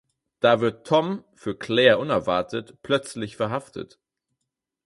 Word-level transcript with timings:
Da 0.39 0.61
wird 0.61 0.87
Tom, 0.87 1.23
für 1.35 1.55
Claire 1.55 1.99
unerwartet, 1.99 2.81
plötzlich 2.81 3.37
verhaftet. 3.37 3.99